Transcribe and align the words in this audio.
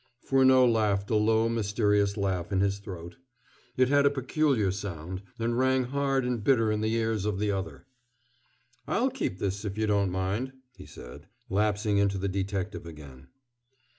Furneaux 0.23 0.65
laughed 0.65 1.11
a 1.11 1.15
low, 1.15 1.47
mysterious 1.47 2.17
laugh 2.17 2.51
in 2.51 2.59
his 2.59 2.79
throat. 2.79 3.17
It 3.77 3.87
had 3.89 4.03
a 4.03 4.09
peculiar 4.09 4.71
sound, 4.71 5.21
and 5.37 5.55
rang 5.59 5.83
hard 5.83 6.25
and 6.25 6.43
bitter 6.43 6.71
in 6.71 6.81
the 6.81 6.91
ears 6.95 7.23
of 7.23 7.37
the 7.37 7.51
other. 7.51 7.85
"I'll 8.87 9.11
keep 9.11 9.37
this, 9.37 9.63
if 9.63 9.77
you 9.77 9.85
don't 9.85 10.09
mind," 10.09 10.53
he 10.75 10.87
said, 10.87 11.27
lapsing 11.51 11.99
into 11.99 12.17
the 12.17 12.27
detective 12.27 12.87
again. 12.87 13.27